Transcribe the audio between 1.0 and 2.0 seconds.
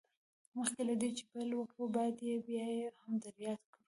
دې چې پيل وکړو